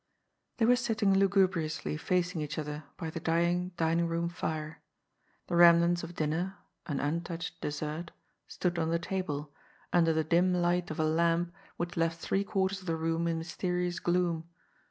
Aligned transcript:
They 0.57 0.65
were 0.65 0.75
sitting 0.77 1.13
lugubriously 1.13 1.95
facing 1.95 2.41
each 2.41 2.57
other 2.57 2.85
by 2.97 3.11
the 3.11 3.19
dying 3.19 3.69
dining 3.77 4.07
room 4.07 4.29
fire. 4.29 4.81
The 5.45 5.55
remnants 5.55 6.01
of 6.01 6.15
dinner— 6.15 6.57
an 6.87 6.99
un 6.99 7.21
touched 7.21 7.61
dessert— 7.61 8.09
stood 8.47 8.79
on 8.79 8.89
the 8.89 8.97
table, 8.97 9.53
under 9.93 10.11
the 10.11 10.23
dim 10.23 10.55
light 10.55 10.89
of 10.89 10.99
a 10.99 11.05
lamp 11.05 11.53
which 11.77 11.95
left 11.97 12.19
three 12.19 12.43
quarters 12.43 12.79
of 12.79 12.87
the 12.87 12.95
room 12.97 13.27
in 13.27 13.37
mysterious 13.37 13.99
gloom. 13.99 14.49